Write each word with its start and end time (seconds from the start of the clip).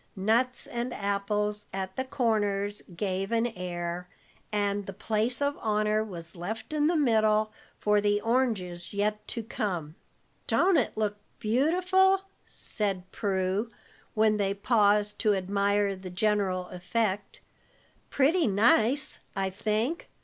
Nuts 0.15 0.65
and 0.65 0.95
apples 0.95 1.67
at 1.71 1.95
the 1.95 2.03
corners 2.03 2.81
gave 2.95 3.31
an 3.31 3.45
air, 3.45 4.09
and 4.51 4.87
the 4.87 4.93
place 4.93 5.43
of 5.43 5.59
honor 5.61 6.03
was 6.03 6.35
left 6.35 6.73
in 6.73 6.87
the 6.87 6.95
middle 6.95 7.51
for 7.77 8.01
the 8.01 8.19
oranges 8.19 8.95
yet 8.95 9.27
to 9.27 9.43
come. 9.43 9.93
"Don't 10.47 10.77
it 10.77 10.97
look 10.97 11.17
beautiful?" 11.37 12.23
said 12.45 13.03
Prue, 13.11 13.69
when 14.15 14.37
they 14.37 14.55
paused 14.55 15.19
to 15.19 15.35
admire 15.35 15.95
the 15.95 16.09
general 16.09 16.69
effect. 16.69 17.39
"Pretty 18.09 18.47
nice, 18.47 19.19
I 19.35 19.51
think. 19.51 20.09